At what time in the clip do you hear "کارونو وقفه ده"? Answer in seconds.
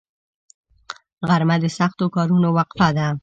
2.15-3.07